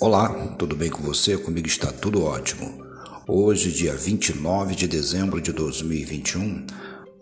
Olá, 0.00 0.30
tudo 0.58 0.74
bem 0.74 0.88
com 0.88 1.02
você? 1.02 1.36
Comigo 1.36 1.66
está 1.66 1.92
tudo 1.92 2.24
ótimo. 2.24 2.86
Hoje, 3.28 3.70
dia 3.70 3.94
29 3.94 4.74
de 4.74 4.88
dezembro 4.88 5.42
de 5.42 5.52
2021, 5.52 6.64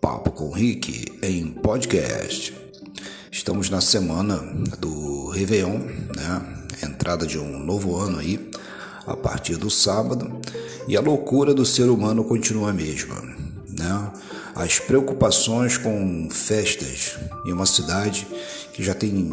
Papo 0.00 0.30
com 0.30 0.52
Rick 0.52 1.06
em 1.20 1.48
podcast. 1.48 2.54
Estamos 3.32 3.68
na 3.68 3.80
semana 3.80 4.36
do 4.78 5.28
Réveillon, 5.30 5.80
né? 6.14 6.66
Entrada 6.80 7.26
de 7.26 7.36
um 7.36 7.58
novo 7.58 7.96
ano 7.96 8.20
aí, 8.20 8.48
a 9.08 9.16
partir 9.16 9.56
do 9.56 9.68
sábado, 9.68 10.40
e 10.86 10.96
a 10.96 11.00
loucura 11.00 11.52
do 11.52 11.66
ser 11.66 11.90
humano 11.90 12.22
continua 12.22 12.70
a 12.70 12.72
mesma? 12.72 13.37
As 14.58 14.80
preocupações 14.80 15.78
com 15.78 16.28
festas 16.32 17.16
em 17.46 17.52
uma 17.52 17.64
cidade 17.64 18.26
que 18.72 18.82
já 18.82 18.92
tem 18.92 19.30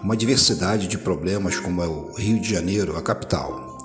uma 0.00 0.16
diversidade 0.16 0.86
de 0.86 0.96
problemas, 0.96 1.58
como 1.58 1.82
é 1.82 1.88
o 1.88 2.12
Rio 2.12 2.40
de 2.40 2.48
Janeiro, 2.48 2.96
a 2.96 3.02
capital. 3.02 3.76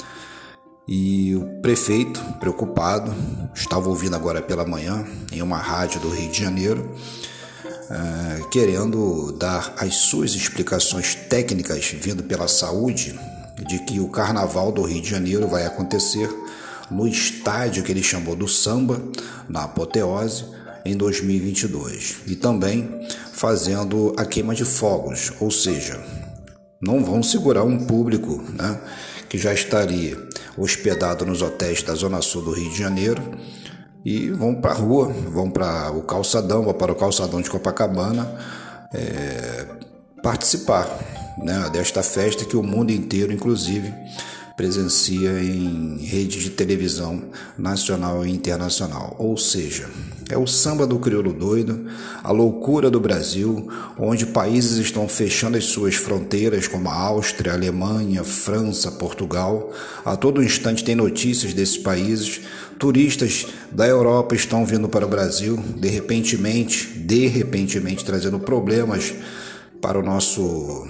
E 0.88 1.36
o 1.36 1.62
prefeito, 1.64 2.22
preocupado, 2.40 3.12
estava 3.56 3.90
ouvindo 3.90 4.16
agora 4.16 4.40
pela 4.40 4.68
manhã 4.68 5.04
em 5.32 5.42
uma 5.42 5.58
rádio 5.58 6.00
do 6.00 6.10
Rio 6.10 6.30
de 6.30 6.40
Janeiro, 6.40 6.92
é, 7.90 8.44
querendo 8.52 9.32
dar 9.32 9.74
as 9.80 9.96
suas 9.96 10.36
explicações 10.36 11.16
técnicas 11.16 11.88
vindo 11.88 12.22
pela 12.22 12.48
saúde 12.48 13.20
de 13.68 13.80
que 13.80 14.00
o 14.00 14.10
carnaval 14.10 14.72
do 14.72 14.84
Rio 14.84 15.02
de 15.02 15.10
Janeiro 15.10 15.48
vai 15.48 15.66
acontecer 15.66 16.30
no 16.92 17.08
estádio 17.08 17.84
que 17.84 17.92
ele 17.92 18.04
chamou 18.04 18.36
do 18.36 18.48
samba, 18.48 19.02
na 19.50 19.64
apoteose, 19.64 20.46
em 20.86 20.96
2022. 20.96 22.18
E 22.28 22.36
também 22.36 22.90
fazendo 23.32 24.14
a 24.18 24.26
queima 24.26 24.54
de 24.54 24.66
fogos, 24.66 25.32
ou 25.40 25.50
seja, 25.52 26.00
não 26.82 27.04
vão 27.04 27.24
segurar 27.24 27.64
um 27.64 27.86
público 27.86 28.44
né, 28.54 28.80
que 29.30 29.38
já 29.38 29.54
estaria 29.54 30.18
hospedado 30.58 31.26
nos 31.26 31.42
hotéis 31.42 31.82
da 31.82 31.96
Zona 31.96 32.22
Sul 32.22 32.44
do 32.44 32.52
Rio 32.52 32.70
de 32.70 32.78
Janeiro 32.78 33.22
e 34.06 34.30
vão 34.30 34.54
para 34.56 34.72
a 34.72 34.76
rua, 34.76 35.08
vão 35.08 35.50
para 35.50 35.92
o 35.92 36.02
calçadão, 36.02 36.64
vão 36.64 36.74
para 36.74 36.92
o 36.92 36.96
calçadão 36.96 37.42
de 37.42 37.50
Copacabana 37.50 38.38
é, 38.94 39.66
participar 40.22 40.88
né, 41.38 41.70
desta 41.72 42.04
festa 42.04 42.46
que 42.46 42.58
o 42.58 42.64
mundo 42.64 42.92
inteiro, 42.92 43.32
inclusive, 43.32 43.94
presencia 44.56 45.32
em 45.42 45.98
rede 45.98 46.40
de 46.40 46.52
televisão 46.52 47.24
nacional 47.58 48.26
e 48.26 48.32
internacional. 48.32 49.16
Ou 49.18 49.38
seja, 49.38 49.90
é 50.34 50.38
o 50.38 50.48
samba 50.48 50.88
do 50.88 50.98
crioulo 50.98 51.32
doido, 51.32 51.86
a 52.24 52.32
loucura 52.32 52.90
do 52.90 53.00
Brasil, 53.00 53.70
onde 53.98 54.26
países 54.26 54.78
estão 54.78 55.08
fechando 55.08 55.58
as 55.58 55.66
suas 55.66 55.94
fronteiras, 55.94 56.68
como 56.68 56.90
a 56.90 56.94
Áustria, 56.94 57.52
a 57.52 57.56
Alemanha, 57.56 58.24
França, 58.24 58.92
Portugal. 58.92 59.72
A 60.04 60.16
todo 60.16 60.44
instante 60.44 60.84
tem 60.84 60.96
notícias 60.96 61.54
desses 61.54 61.78
países. 61.78 62.42
Turistas 62.80 63.46
da 63.72 63.88
Europa 63.88 64.34
estão 64.34 64.66
vindo 64.66 64.90
para 64.90 65.06
o 65.06 65.10
Brasil, 65.10 65.56
de 65.78 65.88
repentemente, 65.88 66.88
de 66.88 67.28
repentemente 67.28 68.04
trazendo 68.04 68.40
problemas 68.40 69.14
para 69.80 70.00
o 70.00 70.04
nosso 70.04 70.88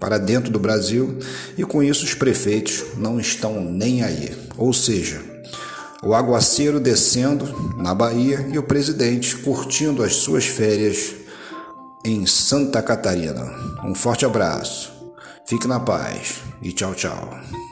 para 0.00 0.18
dentro 0.18 0.50
do 0.50 0.58
Brasil 0.58 1.18
e 1.56 1.64
com 1.64 1.82
isso 1.82 2.04
os 2.04 2.14
prefeitos 2.14 2.84
não 2.98 3.18
estão 3.18 3.64
nem 3.64 4.02
aí. 4.02 4.30
Ou 4.58 4.72
seja, 4.72 5.35
o 6.02 6.14
aguaceiro 6.14 6.78
descendo 6.78 7.74
na 7.76 7.94
Bahia 7.94 8.48
e 8.52 8.58
o 8.58 8.62
presidente 8.62 9.36
curtindo 9.36 10.02
as 10.02 10.16
suas 10.16 10.46
férias 10.46 11.14
em 12.04 12.26
Santa 12.26 12.82
Catarina. 12.82 13.44
Um 13.84 13.94
forte 13.94 14.24
abraço, 14.24 14.92
fique 15.46 15.66
na 15.66 15.80
paz 15.80 16.36
e 16.62 16.72
tchau, 16.72 16.94
tchau. 16.94 17.65